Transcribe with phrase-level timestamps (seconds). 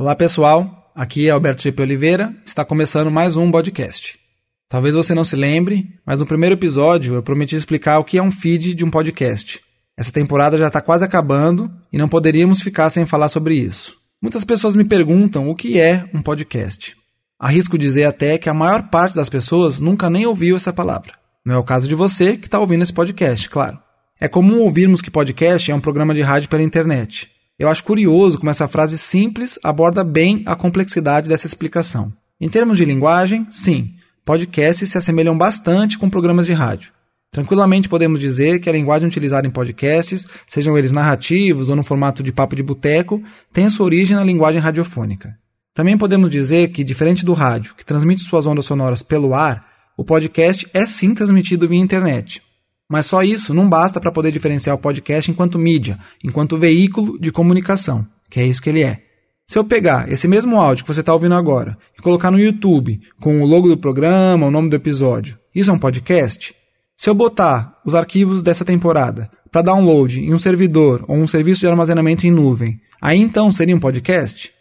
[0.00, 4.18] Olá pessoal, aqui é Alberto GP Oliveira, está começando mais um podcast.
[4.66, 8.22] Talvez você não se lembre, mas no primeiro episódio eu prometi explicar o que é
[8.22, 9.60] um feed de um podcast.
[9.98, 13.94] Essa temporada já está quase acabando e não poderíamos ficar sem falar sobre isso.
[14.22, 16.96] Muitas pessoas me perguntam o que é um podcast.
[17.38, 21.12] Arrisco dizer até que a maior parte das pessoas nunca nem ouviu essa palavra.
[21.44, 23.78] Não é o caso de você que está ouvindo esse podcast, claro.
[24.18, 27.30] É comum ouvirmos que podcast é um programa de rádio pela internet.
[27.60, 32.10] Eu acho curioso como essa frase simples aborda bem a complexidade dessa explicação.
[32.40, 36.90] Em termos de linguagem, sim, podcasts se assemelham bastante com programas de rádio.
[37.30, 42.22] Tranquilamente podemos dizer que a linguagem utilizada em podcasts, sejam eles narrativos ou no formato
[42.22, 45.36] de papo de boteco, tem sua origem na linguagem radiofônica.
[45.74, 50.02] Também podemos dizer que, diferente do rádio, que transmite suas ondas sonoras pelo ar, o
[50.02, 52.42] podcast é sim transmitido via internet.
[52.90, 57.30] Mas só isso não basta para poder diferenciar o podcast enquanto mídia, enquanto veículo de
[57.30, 59.04] comunicação, que é isso que ele é.
[59.46, 63.00] Se eu pegar esse mesmo áudio que você está ouvindo agora e colocar no YouTube
[63.20, 66.52] com o logo do programa, o nome do episódio, isso é um podcast?
[66.96, 71.60] Se eu botar os arquivos dessa temporada para download em um servidor ou um serviço
[71.60, 74.52] de armazenamento em nuvem, aí então seria um podcast?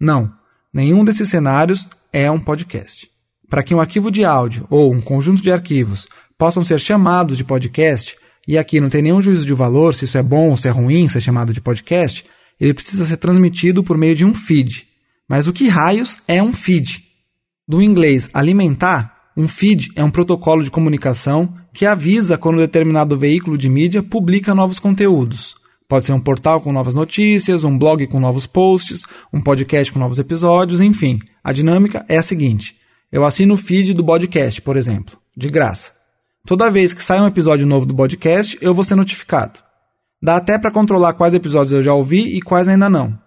[0.00, 0.32] Não,
[0.72, 3.10] nenhum desses cenários é um podcast.
[3.48, 6.08] Para que um arquivo de áudio ou um conjunto de arquivos
[6.44, 10.18] possam ser chamados de podcast, e aqui não tem nenhum juízo de valor se isso
[10.18, 12.22] é bom ou se é ruim ser chamado de podcast,
[12.60, 14.86] ele precisa ser transmitido por meio de um feed.
[15.26, 17.02] Mas o que raios é um feed?
[17.66, 23.56] Do inglês alimentar, um feed é um protocolo de comunicação que avisa quando determinado veículo
[23.56, 25.54] de mídia publica novos conteúdos.
[25.88, 29.98] Pode ser um portal com novas notícias, um blog com novos posts, um podcast com
[29.98, 31.20] novos episódios, enfim.
[31.42, 32.76] A dinâmica é a seguinte:
[33.10, 36.03] eu assino o feed do podcast, por exemplo, de graça.
[36.46, 39.60] Toda vez que sai um episódio novo do podcast, eu vou ser notificado.
[40.22, 43.18] Dá até para controlar quais episódios eu já ouvi e quais ainda não.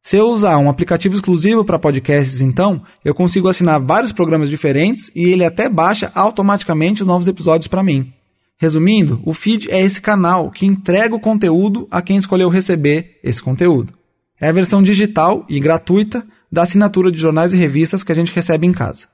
[0.00, 5.10] Se eu usar um aplicativo exclusivo para podcasts, então, eu consigo assinar vários programas diferentes
[5.12, 8.12] e ele até baixa automaticamente os novos episódios para mim.
[8.56, 13.42] Resumindo, o feed é esse canal que entrega o conteúdo a quem escolheu receber esse
[13.42, 13.92] conteúdo.
[14.40, 18.32] É a versão digital e gratuita da assinatura de jornais e revistas que a gente
[18.32, 19.08] recebe em casa.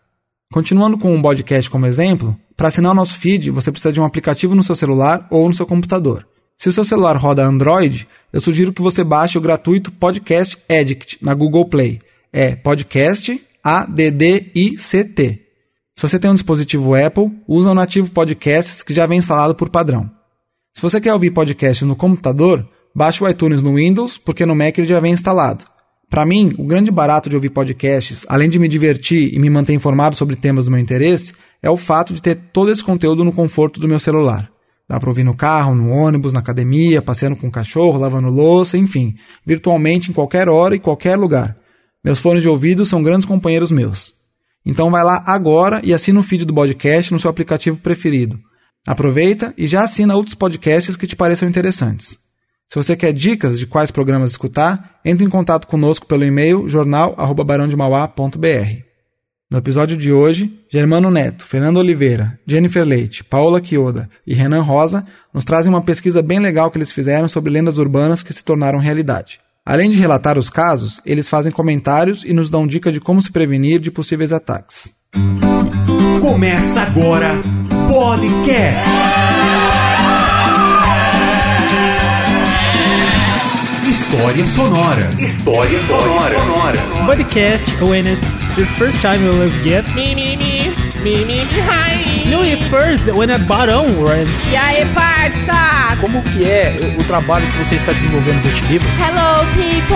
[0.52, 4.04] Continuando com um podcast como exemplo, para assinar o nosso feed você precisa de um
[4.04, 6.26] aplicativo no seu celular ou no seu computador.
[6.56, 11.18] Se o seu celular roda Android, eu sugiro que você baixe o gratuito Podcast Addict
[11.22, 12.00] na Google Play.
[12.32, 15.40] É Podcast A-D-D-I-C-T.
[15.96, 19.70] Se você tem um dispositivo Apple, usa o nativo Podcasts que já vem instalado por
[19.70, 20.10] padrão.
[20.74, 24.76] Se você quer ouvir podcast no computador, baixe o iTunes no Windows, porque no Mac
[24.76, 25.64] ele já vem instalado.
[26.10, 29.74] Para mim, o grande barato de ouvir podcasts, além de me divertir e me manter
[29.74, 31.32] informado sobre temas do meu interesse,
[31.62, 34.50] é o fato de ter todo esse conteúdo no conforto do meu celular.
[34.88, 38.78] Dá para ouvir no carro, no ônibus, na academia, passeando com o cachorro, lavando louça,
[38.78, 39.14] enfim,
[39.44, 41.56] virtualmente em qualquer hora e qualquer lugar.
[42.02, 44.14] Meus fones de ouvido são grandes companheiros meus.
[44.64, 48.38] Então vai lá agora e assina o feed do podcast no seu aplicativo preferido.
[48.86, 52.16] Aproveita e já assina outros podcasts que te pareçam interessantes.
[52.68, 58.87] Se você quer dicas de quais programas escutar, entre em contato conosco pelo e-mail jornal@barãodemauá.br.
[59.50, 65.06] No episódio de hoje, Germano Neto, Fernando Oliveira, Jennifer Leite, Paola Quioda e Renan Rosa
[65.32, 68.78] nos trazem uma pesquisa bem legal que eles fizeram sobre lendas urbanas que se tornaram
[68.78, 69.40] realidade.
[69.64, 73.32] Além de relatar os casos, eles fazem comentários e nos dão dica de como se
[73.32, 74.92] prevenir de possíveis ataques.
[76.20, 77.40] Começa agora,
[77.90, 78.86] podcast.
[84.10, 85.20] Histórias sonoras.
[85.20, 86.80] Histórias sonoras.
[87.04, 88.20] Podcast awareness.
[88.56, 89.84] The first time you will get.
[89.94, 90.70] Me, me, me,
[91.04, 92.24] me, me, me, hi.
[92.30, 94.30] No, at first, when a barão runs.
[94.50, 95.94] E aí, parça?
[96.00, 98.88] Como que é o trabalho que você está desenvolvendo no Vertilivro?
[98.98, 99.94] Hello, people!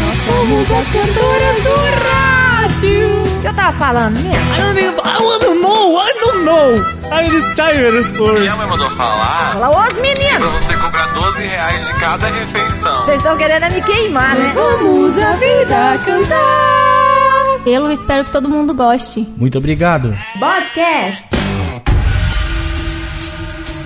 [0.00, 1.74] Nós somos as cantoras do
[2.06, 3.22] rádio.
[3.38, 4.54] O que eu tava falando mesmo?
[4.54, 7.02] I don't even, I don't know, I don't know.
[7.12, 8.38] I'm tired for...
[8.40, 10.52] Minha mãe mandou falar Fala, os pra meninos!
[10.64, 10.81] você cobrar
[11.14, 13.04] 12 reais de cada refeição.
[13.04, 14.52] Vocês estão querendo me queimar, né?
[14.54, 17.66] Vamos a vida cantar!
[17.66, 19.20] Eu espero que todo mundo goste.
[19.36, 20.14] Muito obrigado.
[20.38, 21.24] Podcast!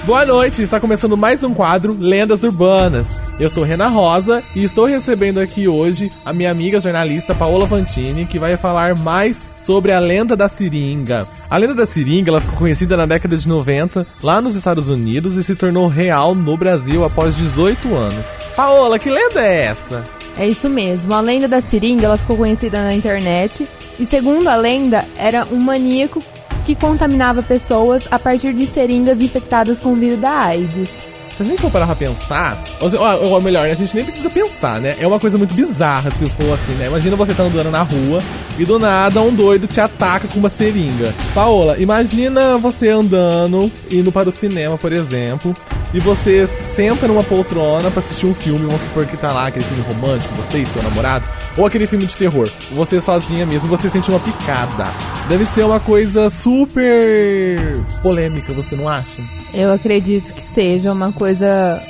[0.04, 3.08] Boa noite, está começando mais um quadro Lendas Urbanas.
[3.40, 8.24] Eu sou Rena Rosa e estou recebendo aqui hoje a minha amiga jornalista Paola Fantini,
[8.24, 11.26] que vai falar mais sobre a lenda da seringa.
[11.50, 15.34] A lenda da seringa ela ficou conhecida na década de 90 lá nos Estados Unidos
[15.34, 18.24] e se tornou real no Brasil após 18 anos.
[18.54, 20.04] Paola, que lenda é essa?
[20.38, 21.12] É isso mesmo.
[21.12, 23.66] A lenda da seringa ela ficou conhecida na internet
[23.98, 26.22] e segundo a lenda era um maníaco
[26.64, 31.05] que contaminava pessoas a partir de seringas infectadas com o vírus da AIDS.
[31.36, 34.30] Se a gente for parar pra pensar, ou, ou- ou melhor, a gente nem precisa
[34.30, 34.96] pensar, né?
[34.98, 36.86] É uma coisa muito bizarra se for assim, né?
[36.86, 38.22] Imagina você tá andando na rua
[38.58, 41.12] e do nada um doido te ataca com uma seringa.
[41.34, 45.54] Paola, imagina você andando, indo para o cinema, por exemplo,
[45.94, 49.64] e você senta numa poltrona pra assistir um filme, vamos supor que tá lá aquele
[49.64, 51.24] filme romântico, você e seu namorado,
[51.56, 54.86] ou aquele filme de terror, você sozinha mesmo, você sente uma picada.
[55.28, 59.20] Deve ser uma coisa super polêmica, você não acha?
[59.54, 61.80] Eu acredito que seja uma coisa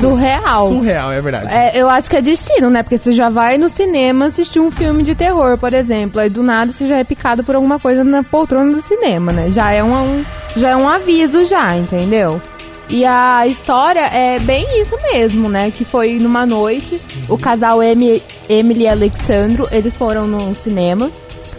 [0.00, 0.68] surreal.
[0.68, 1.46] Surreal, é verdade.
[1.54, 2.82] É, eu acho que é destino, né?
[2.82, 6.20] Porque você já vai no cinema assistir um filme de terror, por exemplo.
[6.20, 9.50] Aí do nada você já é picado por alguma coisa na poltrona do cinema, né?
[9.50, 10.24] Já é um, um-
[10.56, 12.40] já é um aviso já, entendeu?
[12.88, 15.72] E a história é bem isso mesmo, né?
[15.76, 21.10] Que foi numa noite, o casal Emi- Emily e Alexandro, eles foram no cinema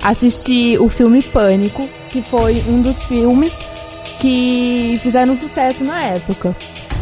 [0.02, 3.52] assistir o filme Pânico, que foi um dos filmes
[4.20, 6.56] que fizeram sucesso na época.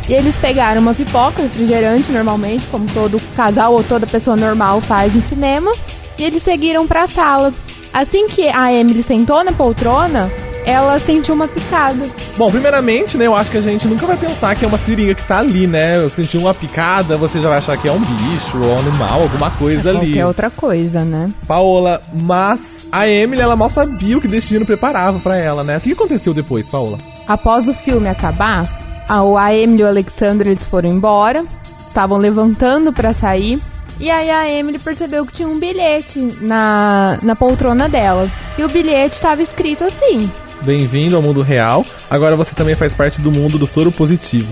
[0.09, 5.13] E eles pegaram uma pipoca, refrigerante, normalmente, como todo casal ou toda pessoa normal faz
[5.13, 5.71] no cinema,
[6.17, 7.53] e eles seguiram pra sala.
[7.93, 10.31] Assim que a Emily sentou na poltrona,
[10.65, 12.05] ela sentiu uma picada.
[12.37, 15.13] Bom, primeiramente, né, eu acho que a gente nunca vai pensar que é uma seringa
[15.13, 15.97] que tá ali, né?
[15.97, 19.21] Eu senti uma picada, você já vai achar que é um bicho ou um animal,
[19.21, 20.07] alguma coisa ali.
[20.07, 21.29] Qualquer outra coisa, né?
[21.47, 25.77] Paola, mas a Emily, ela mal sabia o que destino preparava pra ela, né?
[25.77, 26.97] O que aconteceu depois, Paola?
[27.27, 28.67] Após o filme acabar,
[29.07, 31.43] a, Emily e o Alexandre eles foram embora,
[31.87, 33.59] estavam levantando pra sair.
[33.99, 38.29] E aí a Emily percebeu que tinha um bilhete na, na poltrona dela.
[38.57, 40.29] E o bilhete estava escrito assim:
[40.63, 41.85] Bem-vindo ao mundo real.
[42.09, 44.51] Agora você também faz parte do mundo do soro positivo.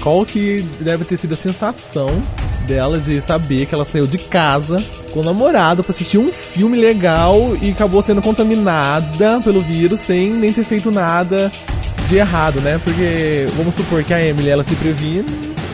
[0.00, 2.10] Qual que deve ter sido a sensação
[2.66, 6.78] dela de saber que ela saiu de casa com o namorado pra assistir um filme
[6.78, 11.50] legal e acabou sendo contaminada pelo vírus sem nem ter feito nada
[12.08, 12.80] de errado, né?
[12.82, 15.24] Porque vamos supor que a Emily ela se previne,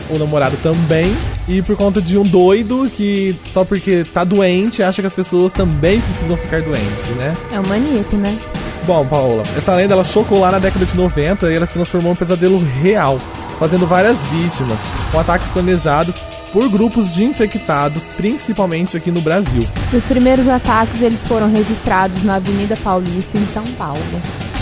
[0.09, 1.13] o namorado também,
[1.47, 5.51] e por conta de um doido que só porque tá doente acha que as pessoas
[5.53, 7.35] também precisam ficar doentes, né?
[7.51, 8.37] É um maníaco, né?
[8.85, 12.11] Bom, Paola, essa lenda ela chocou lá na década de 90 e ela se transformou
[12.11, 13.19] em um pesadelo real,
[13.59, 14.79] fazendo várias vítimas,
[15.11, 16.19] com ataques planejados
[16.51, 19.65] por grupos de infectados, principalmente aqui no Brasil.
[19.93, 24.01] Os primeiros ataques eles foram registrados na Avenida Paulista, em São Paulo.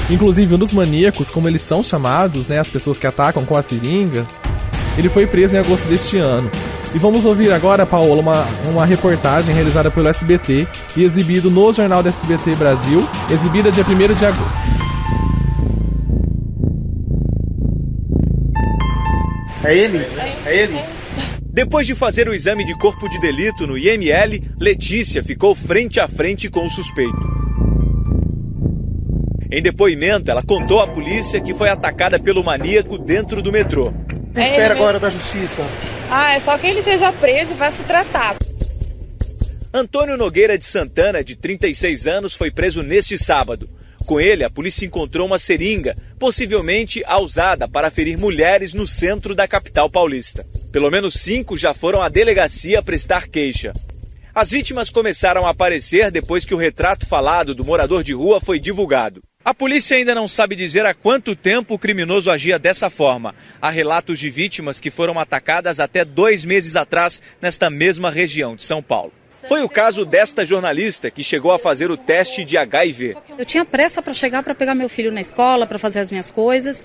[0.10, 3.64] Inclusive, um dos maníacos, como eles são chamados, né, as pessoas que atacam com a
[3.64, 4.26] seringa,
[4.98, 6.50] ele foi preso em agosto deste ano.
[6.94, 12.02] E vamos ouvir agora, Paola, uma, uma reportagem realizada pelo SBT e exibido no Jornal
[12.02, 14.80] do SBT Brasil, exibida dia 1 de agosto.
[19.64, 19.98] É ele?
[20.46, 20.80] É ele?
[21.52, 26.08] Depois de fazer o exame de corpo de delito no IML, Letícia ficou frente a
[26.08, 27.40] frente com o suspeito.
[29.52, 33.94] Em depoimento, ela contou à polícia que foi atacada pelo maníaco dentro do metrô.
[34.40, 35.62] O que espera agora da justiça?
[36.10, 38.38] Ah, é só que ele seja preso e vá se tratar.
[39.74, 43.70] Antônio Nogueira de Santana, de 36 anos, foi preso neste sábado.
[44.08, 49.36] Com ele, a polícia encontrou uma seringa, possivelmente a usada para ferir mulheres no centro
[49.36, 50.46] da capital paulista.
[50.72, 53.74] Pelo menos cinco já foram à delegacia prestar queixa.
[54.34, 58.58] As vítimas começaram a aparecer depois que o retrato falado do morador de rua foi
[58.58, 59.22] divulgado.
[59.46, 63.34] A polícia ainda não sabe dizer há quanto tempo o criminoso agia dessa forma.
[63.62, 68.64] Há relatos de vítimas que foram atacadas até dois meses atrás nesta mesma região de
[68.64, 69.12] São Paulo.
[69.48, 73.16] Foi o caso desta jornalista que chegou a fazer o teste de HIV.
[73.40, 76.30] Eu tinha pressa para chegar para pegar meu filho na escola, para fazer as minhas
[76.30, 76.84] coisas.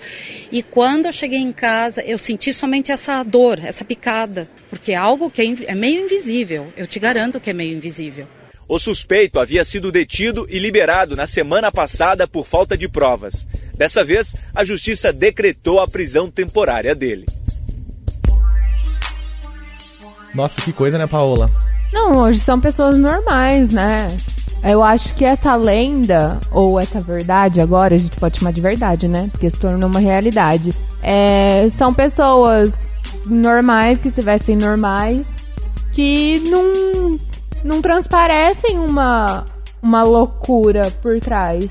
[0.50, 4.48] E quando eu cheguei em casa, eu senti somente essa dor, essa picada.
[4.70, 6.72] Porque é algo que é é meio invisível.
[6.76, 8.26] Eu te garanto que é meio invisível.
[8.68, 13.46] O suspeito havia sido detido e liberado na semana passada por falta de provas.
[13.76, 17.26] Dessa vez, a justiça decretou a prisão temporária dele.
[20.34, 21.50] Nossa, que coisa, né, Paola?
[21.92, 24.08] Não, hoje são pessoas normais, né?
[24.64, 29.06] Eu acho que essa lenda, ou essa verdade agora, a gente pode chamar de verdade,
[29.06, 29.28] né?
[29.30, 30.70] Porque se tornou uma realidade.
[31.02, 32.90] É, são pessoas
[33.26, 35.26] normais, que se vestem normais,
[35.92, 37.20] que não,
[37.64, 39.44] não transparecem uma,
[39.82, 41.68] uma loucura por trás.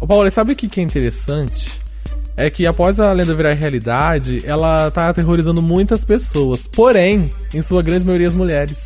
[0.00, 1.80] Ô, Paola, sabe o que, que é interessante?
[2.36, 6.66] É que após a lenda virar realidade, ela tá aterrorizando muitas pessoas.
[6.66, 8.76] Porém, em sua grande maioria, as mulheres.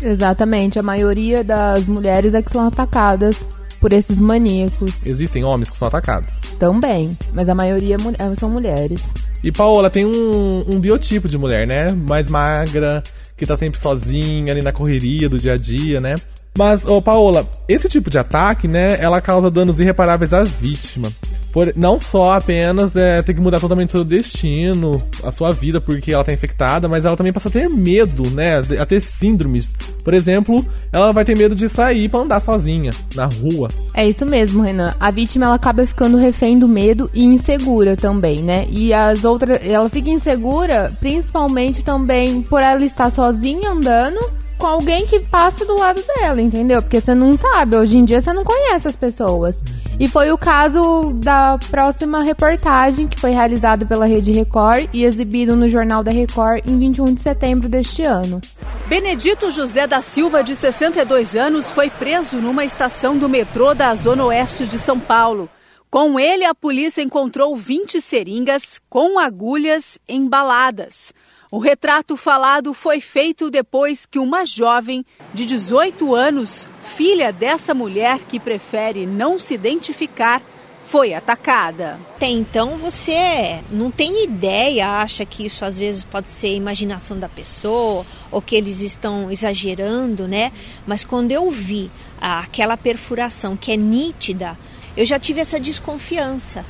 [0.00, 3.44] Exatamente, a maioria das mulheres é que são atacadas
[3.80, 4.92] por esses maníacos.
[5.04, 6.38] Existem homens que são atacados.
[6.58, 9.12] Também, mas a maioria mu- eh, são mulheres.
[9.42, 11.88] E Paola tem um, um biotipo de mulher, né?
[12.08, 13.02] Mais magra,
[13.40, 16.14] que tá sempre sozinha ali na correria do dia a dia, né?
[16.58, 21.14] Mas, ô Paola, esse tipo de ataque, né, ela causa danos irreparáveis às vítimas.
[21.52, 25.80] Por, não só apenas é, ter que mudar totalmente o seu destino, a sua vida,
[25.80, 28.58] porque ela tá infectada, mas ela também passa a ter medo, né?
[28.78, 29.72] A ter síndromes.
[30.04, 33.68] Por exemplo, ela vai ter medo de sair pra andar sozinha na rua.
[33.94, 34.94] É isso mesmo, Renan.
[34.98, 38.66] A vítima ela acaba ficando refém do medo e insegura também, né?
[38.70, 44.20] E as outras, ela fica insegura principalmente também por ela estar sozinha andando
[44.60, 46.82] com alguém que passa do lado dela, entendeu?
[46.82, 49.62] Porque você não sabe, hoje em dia você não conhece as pessoas.
[50.00, 55.54] E foi o caso da próxima reportagem que foi realizado pela Rede Record e exibido
[55.54, 58.40] no Jornal da Record em 21 de setembro deste ano.
[58.86, 64.24] Benedito José da Silva, de 62 anos, foi preso numa estação do metrô da Zona
[64.24, 65.50] Oeste de São Paulo.
[65.90, 71.12] Com ele, a polícia encontrou 20 seringas com agulhas embaladas.
[71.52, 75.04] O retrato falado foi feito depois que uma jovem
[75.34, 80.40] de 18 anos, filha dessa mulher que prefere não se identificar,
[80.84, 81.98] foi atacada.
[82.14, 87.28] Até então você não tem ideia, acha que isso às vezes pode ser imaginação da
[87.28, 90.52] pessoa ou que eles estão exagerando, né?
[90.86, 91.90] Mas quando eu vi
[92.20, 94.56] aquela perfuração que é nítida,
[94.96, 96.64] eu já tive essa desconfiança.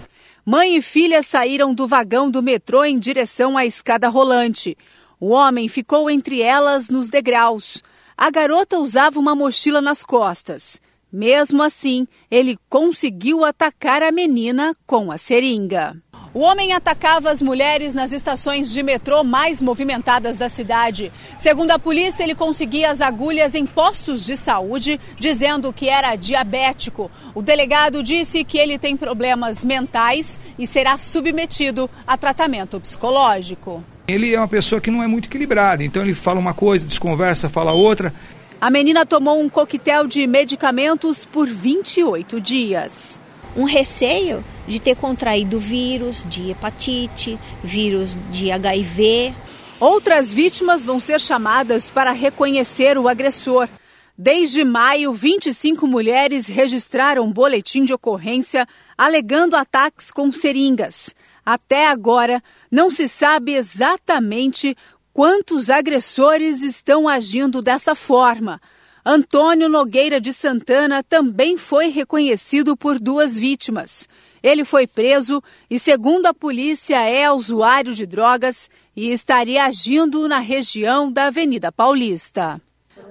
[0.45, 4.77] Mãe e filha saíram do vagão do metrô em direção à escada rolante.
[5.19, 7.83] O homem ficou entre elas nos degraus.
[8.17, 10.81] A garota usava uma mochila nas costas.
[11.13, 16.01] Mesmo assim, ele conseguiu atacar a menina com a seringa.
[16.33, 21.11] O homem atacava as mulheres nas estações de metrô mais movimentadas da cidade.
[21.37, 27.11] Segundo a polícia, ele conseguia as agulhas em postos de saúde, dizendo que era diabético.
[27.35, 33.83] O delegado disse que ele tem problemas mentais e será submetido a tratamento psicológico.
[34.07, 37.49] Ele é uma pessoa que não é muito equilibrada, então ele fala uma coisa, desconversa,
[37.49, 38.15] fala outra.
[38.61, 43.19] A menina tomou um coquetel de medicamentos por 28 dias
[43.57, 49.35] um receio de ter contraído vírus de hepatite, vírus de HIV.
[49.79, 53.69] Outras vítimas vão ser chamadas para reconhecer o agressor.
[54.17, 61.15] Desde maio, 25 mulheres registraram boletim de ocorrência alegando ataques com seringas.
[61.45, 64.77] Até agora, não se sabe exatamente
[65.13, 68.61] quantos agressores estão agindo dessa forma.
[69.05, 74.09] Antônio Nogueira de Santana também foi reconhecido por duas vítimas.
[74.43, 80.39] Ele foi preso e, segundo a polícia, é usuário de drogas e estaria agindo na
[80.39, 82.61] região da Avenida Paulista.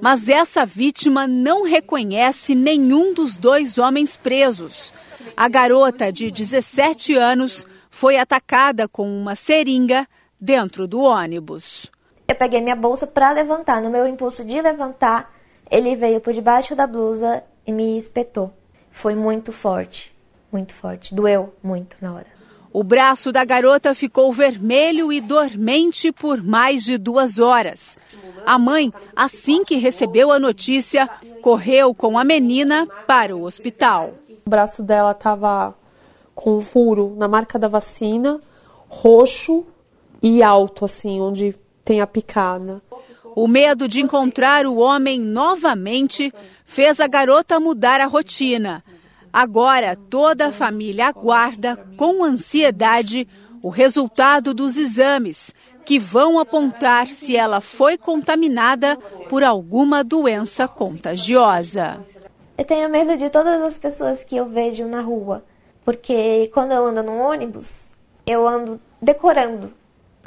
[0.01, 4.93] Mas essa vítima não reconhece nenhum dos dois homens presos.
[5.35, 10.07] A garota de 17 anos foi atacada com uma seringa
[10.39, 11.91] dentro do ônibus.
[12.27, 13.81] Eu peguei minha bolsa para levantar.
[13.81, 15.33] No meu impulso de levantar,
[15.69, 18.51] ele veio por debaixo da blusa e me espetou.
[18.91, 20.15] Foi muito forte,
[20.51, 21.13] muito forte.
[21.13, 22.39] Doeu muito na hora.
[22.71, 27.97] O braço da garota ficou vermelho e dormente por mais de duas horas.
[28.45, 31.09] A mãe, assim que recebeu a notícia,
[31.41, 34.13] correu com a menina para o hospital.
[34.45, 35.75] O braço dela estava
[36.35, 38.39] com um furo na marca da vacina,
[38.87, 39.65] roxo
[40.21, 42.81] e alto, assim, onde tem a picada.
[43.35, 46.33] O medo de encontrar o homem novamente
[46.65, 48.83] fez a garota mudar a rotina.
[49.31, 53.27] Agora toda a família aguarda com ansiedade
[53.61, 55.53] o resultado dos exames,
[55.85, 58.95] que vão apontar se ela foi contaminada
[59.27, 61.99] por alguma doença contagiosa.
[62.57, 65.43] Eu tenho medo de todas as pessoas que eu vejo na rua,
[65.83, 67.67] porque quando eu ando no ônibus,
[68.25, 69.73] eu ando decorando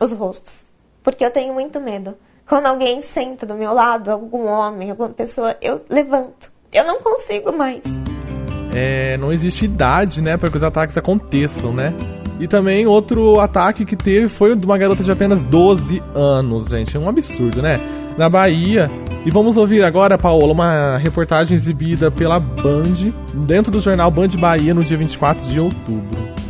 [0.01, 0.69] os rostos,
[1.03, 2.17] porque eu tenho muito medo.
[2.47, 6.51] Quando alguém senta do meu lado, algum homem, alguma pessoa, eu levanto.
[6.73, 7.83] Eu não consigo mais.
[8.75, 11.95] É, não existe idade, né, para que os ataques aconteçam, né?
[12.41, 16.97] E também outro ataque que teve foi de uma garota de apenas 12 anos, gente.
[16.97, 17.79] É um absurdo, né?
[18.17, 18.91] Na Bahia.
[19.25, 24.75] E vamos ouvir agora, Paola, uma reportagem exibida pela Band, dentro do jornal Band Bahia,
[24.75, 26.42] no dia 24 de outubro.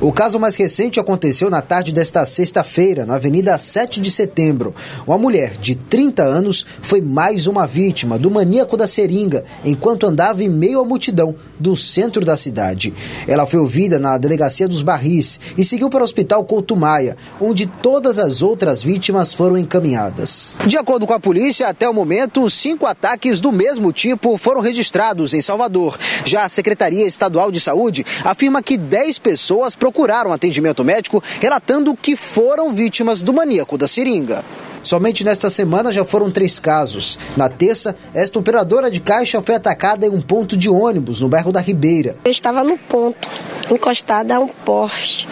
[0.00, 4.72] O caso mais recente aconteceu na tarde desta sexta-feira, na Avenida 7 de Setembro.
[5.04, 10.44] Uma mulher de 30 anos foi mais uma vítima do maníaco da seringa enquanto andava
[10.44, 12.94] em meio à multidão do centro da cidade.
[13.26, 17.66] Ela foi ouvida na delegacia dos Barris e seguiu para o Hospital Couto Maia, onde
[17.66, 20.56] todas as outras vítimas foram encaminhadas.
[20.64, 25.34] De acordo com a polícia, até o momento, cinco ataques do mesmo tipo foram registrados
[25.34, 25.98] em Salvador.
[26.24, 32.14] Já a Secretaria Estadual de Saúde afirma que 10 pessoas procuraram atendimento médico relatando que
[32.14, 34.44] foram vítimas do maníaco da seringa.
[34.82, 37.18] Somente nesta semana já foram três casos.
[37.36, 41.50] Na terça, esta operadora de caixa foi atacada em um ponto de ônibus no bairro
[41.50, 42.16] da Ribeira.
[42.24, 43.28] Eu estava no ponto,
[43.70, 45.26] encostada a um poste.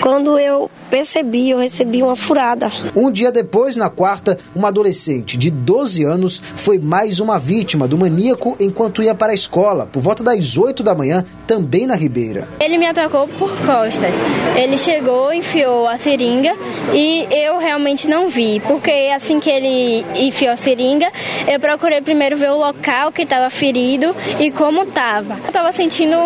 [0.00, 2.70] Quando eu percebi, eu recebi uma furada.
[2.94, 7.96] Um dia depois, na quarta, uma adolescente de 12 anos foi mais uma vítima do
[7.96, 12.48] maníaco enquanto ia para a escola, por volta das 8 da manhã, também na Ribeira.
[12.60, 14.14] Ele me atacou por costas.
[14.56, 16.54] Ele chegou, enfiou a seringa
[16.92, 21.10] e eu realmente não vi, porque assim que ele enfiou a seringa,
[21.46, 25.34] eu procurei primeiro ver o local que estava ferido e como estava.
[25.34, 26.16] Eu estava sentindo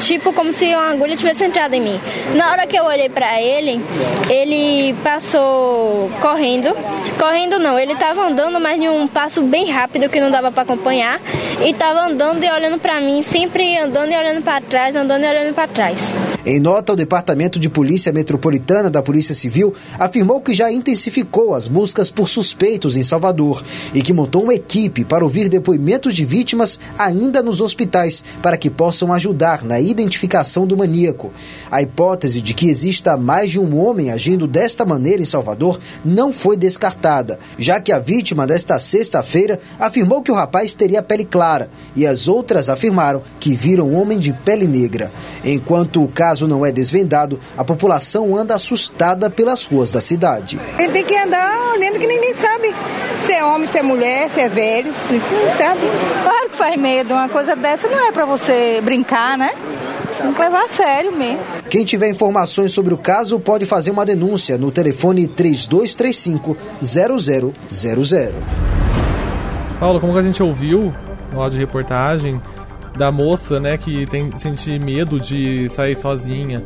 [0.00, 2.00] tipo como se uma agulha tivesse entrado em mim.
[2.34, 3.80] Na hora que eu olhei para ele,
[4.28, 6.74] ele passou correndo.
[7.18, 10.62] Correndo não, ele estava andando, mas em um passo bem rápido que não dava para
[10.62, 11.20] acompanhar.
[11.60, 15.28] E estava andando e olhando para mim, sempre andando e olhando para trás, andando e
[15.28, 16.16] olhando para trás.
[16.44, 21.68] Em nota, o Departamento de Polícia Metropolitana da Polícia Civil afirmou que já intensificou as
[21.68, 26.80] buscas por suspeitos em Salvador e que montou uma equipe para ouvir depoimentos de vítimas
[26.98, 31.30] ainda nos hospitais para que possam ajudar na identificação do maníaco.
[31.70, 36.32] A hipótese de que exista mais de um homem agindo desta maneira em Salvador não
[36.32, 41.70] foi descartada, já que a vítima desta sexta-feira afirmou que o rapaz teria pele clara
[41.94, 45.10] e as outras afirmaram que viram um homem de pele negra.
[45.44, 50.60] Enquanto o caso não é desvendado, a população anda assustada pelas ruas da cidade.
[50.78, 52.74] Ele tem que andar olhando que ninguém sabe
[53.24, 55.80] se é homem, se é mulher, se é velho, se não sabe.
[56.24, 59.54] Claro que faz medo, uma coisa dessa não é para você brincar, né?
[60.22, 61.40] Tem que levar a sério mesmo.
[61.68, 67.54] Quem tiver informações sobre o caso pode fazer uma denúncia no telefone 3235 0000.
[69.78, 70.92] Paulo, como que a gente ouviu
[71.32, 72.40] no áudio de reportagem
[72.96, 76.62] da moça, né, que tem sente medo de sair sozinha.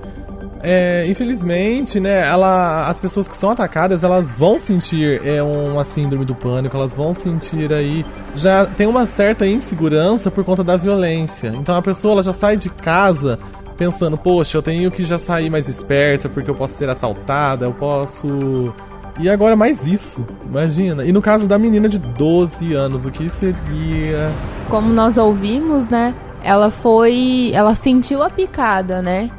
[0.66, 6.25] É, infelizmente, né, ela, as pessoas que são atacadas, elas vão sentir é, uma síndrome
[6.25, 8.04] do pânico, elas vão sentir aí,
[8.35, 11.49] já tem uma certa insegurança por conta da violência.
[11.49, 13.38] Então a pessoa ela já sai de casa
[13.76, 17.75] pensando, poxa, eu tenho que já sair mais esperta porque eu posso ser assaltada, eu
[17.75, 18.73] posso
[19.18, 21.04] e agora mais isso, imagina.
[21.04, 24.30] E no caso da menina de 12 anos, o que seria?
[24.68, 26.14] Como nós ouvimos, né?
[26.42, 27.52] Ela foi.
[27.54, 29.31] Ela sentiu a picada, né?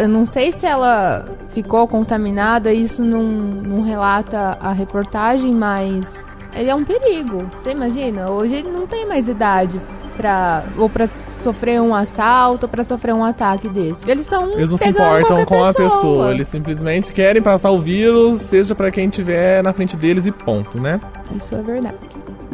[0.00, 6.24] Eu não sei se ela ficou contaminada, isso não, não relata a reportagem, mas
[6.56, 7.48] ele é um perigo.
[7.62, 8.28] Você imagina?
[8.30, 9.80] Hoje ele não tem mais idade
[10.16, 11.06] para ou para
[11.42, 14.08] sofrer um assalto ou para sofrer um ataque desse.
[14.10, 15.70] Eles estão Eles não se importam com pessoa.
[15.70, 20.26] a pessoa, eles simplesmente querem passar o vírus, seja para quem estiver na frente deles
[20.26, 21.00] e ponto, né?
[21.36, 21.96] Isso é verdade.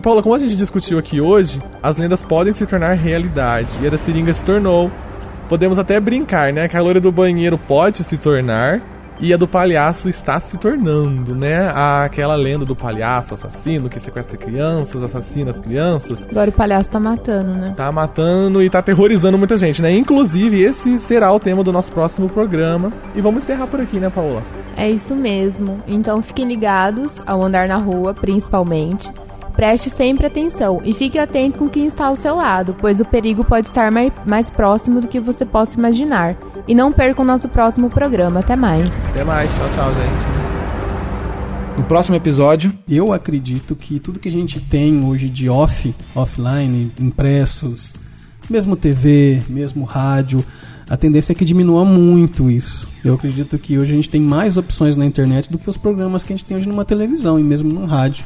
[0.02, 3.90] Paula, como a gente discutiu aqui hoje, as lendas podem se tornar realidade e a
[3.90, 4.90] da seringa se tornou.
[5.48, 6.68] Podemos até brincar, né?
[6.68, 8.82] Que a loira do banheiro pode se tornar
[9.20, 11.70] e a do palhaço está se tornando, né?
[11.74, 16.26] Aquela lenda do palhaço assassino que sequestra crianças, assassina as crianças.
[16.30, 17.74] Agora o palhaço tá matando, né?
[17.76, 19.90] Tá matando e tá aterrorizando muita gente, né?
[19.90, 22.92] Inclusive, esse será o tema do nosso próximo programa.
[23.14, 24.42] E vamos encerrar por aqui, né, Paola?
[24.76, 25.80] É isso mesmo.
[25.88, 29.10] Então fiquem ligados ao andar na rua, principalmente.
[29.58, 33.44] Preste sempre atenção e fique atento com quem está ao seu lado, pois o perigo
[33.44, 36.36] pode estar mais, mais próximo do que você possa imaginar.
[36.68, 38.38] E não perca o nosso próximo programa.
[38.38, 39.04] Até mais.
[39.06, 39.52] Até mais.
[39.56, 41.76] Tchau, tchau, gente.
[41.76, 42.72] No próximo episódio.
[42.88, 47.94] Eu acredito que tudo que a gente tem hoje de off, offline, impressos,
[48.48, 50.44] mesmo TV, mesmo rádio,
[50.88, 52.88] a tendência é que diminua muito isso.
[53.04, 56.22] Eu acredito que hoje a gente tem mais opções na internet do que os programas
[56.22, 58.24] que a gente tem hoje numa televisão e mesmo num rádio.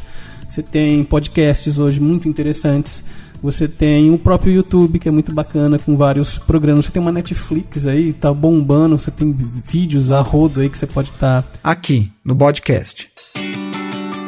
[0.52, 3.02] Você tem podcasts hoje muito interessantes.
[3.42, 6.84] Você tem o próprio YouTube, que é muito bacana, com vários programas.
[6.84, 8.98] Você tem uma Netflix aí, tá bombando.
[8.98, 11.40] Você tem vídeos a rodo aí que você pode estar.
[11.40, 11.58] Tá...
[11.64, 13.10] Aqui, no podcast.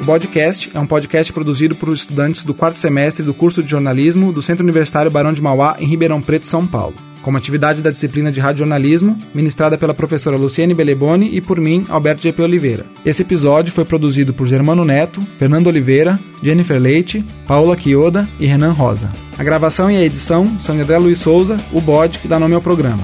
[0.01, 4.33] O podcast é um podcast produzido por estudantes do quarto semestre do curso de jornalismo
[4.33, 8.31] do Centro Universitário Barão de Mauá, em Ribeirão Preto, São Paulo como atividade da disciplina
[8.31, 12.85] de radiojornalismo, ministrada pela professora Luciene Beleboni e por mim, Alberto GP Oliveira.
[13.05, 18.73] Esse episódio foi produzido por Germano Neto, Fernando Oliveira, Jennifer Leite, Paula Quioda e Renan
[18.73, 19.11] Rosa.
[19.39, 22.55] A gravação e a edição são de André Luiz Souza, o bode que dá nome
[22.55, 23.03] ao programa.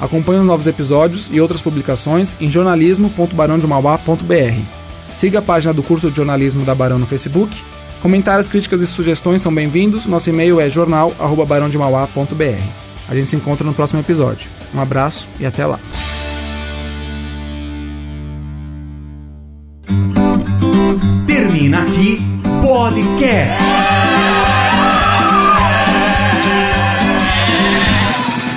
[0.00, 4.60] Acompanhe os novos episódios e outras publicações em jornalismo.barãodemauá.br.
[5.16, 7.56] Siga a página do curso de jornalismo da Barão no Facebook.
[8.02, 10.06] Comentários, críticas e sugestões são bem-vindos.
[10.06, 12.81] Nosso e-mail é jornal@barãodemauá.br.
[13.12, 14.48] A gente se encontra no próximo episódio.
[14.74, 15.78] Um abraço e até lá.
[21.26, 22.22] Termina aqui
[22.66, 23.62] Podcast.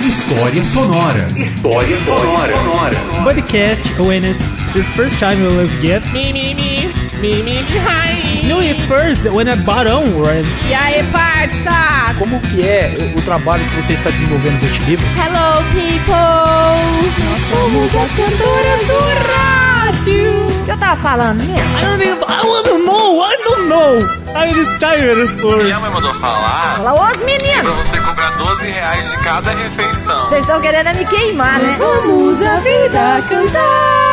[0.06, 1.36] Histórias sonoras.
[1.36, 2.98] Histórias sonoras.
[3.24, 4.38] Podcast awareness.
[4.72, 6.02] The first time you'll ever get.
[6.14, 6.88] Me, me, me.
[7.20, 8.15] No,
[8.46, 10.46] e first, when a barão runs.
[10.68, 12.14] E aí, parça?
[12.18, 15.06] Como que é o trabalho que você está desenvolvendo no Vertilivro?
[15.16, 17.24] Hello, people!
[17.24, 20.46] Nós somos as cantoras do rádio.
[20.62, 21.78] O que eu tava falando mesmo?
[21.78, 24.26] I don't, even, I don't know, I don't know.
[24.36, 25.44] I'm tired.
[25.44, 25.62] Or...
[25.62, 27.74] Minha mãe mandou falar Fala, os meninos!
[27.74, 30.28] pra você cobrar 12 reais de cada refeição.
[30.28, 31.76] Vocês estão querendo me queimar, né?
[31.78, 34.05] Vamos a vida cantar.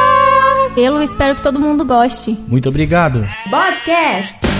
[0.75, 2.37] Eu espero que todo mundo goste.
[2.47, 3.23] Muito obrigado.
[3.49, 4.52] Podcast.